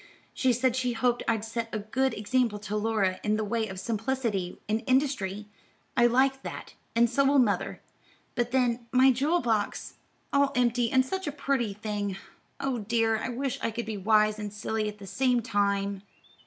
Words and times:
She 0.33 0.51
said 0.51 0.75
she 0.75 0.93
hoped 0.93 1.21
I'd 1.27 1.45
set 1.45 1.69
a 1.71 1.77
good 1.77 2.15
example 2.15 2.57
to 2.57 2.75
Laura, 2.75 3.19
in 3.21 3.35
the 3.37 3.43
way 3.43 3.67
of 3.67 3.79
simplicity 3.79 4.59
and 4.67 4.83
industry. 4.87 5.45
I 5.95 6.07
liked 6.07 6.41
that, 6.41 6.73
and 6.95 7.07
so 7.07 7.23
will 7.23 7.37
mother. 7.37 7.81
But 8.33 8.49
then, 8.49 8.87
my 8.91 9.11
jewel 9.11 9.41
box! 9.41 9.97
All 10.33 10.53
empty, 10.55 10.91
and 10.91 11.05
such 11.05 11.27
a 11.27 11.31
pretty 11.31 11.75
thing. 11.75 12.17
Oh 12.59 12.79
dear, 12.79 13.17
I 13.17 13.29
wish 13.29 13.59
I 13.61 13.69
could 13.69 13.85
be 13.85 13.95
wise 13.95 14.39
and 14.39 14.51
silly 14.51 14.87
at 14.89 14.97
the 14.97 15.05
same 15.05 15.43
time." 15.43 16.01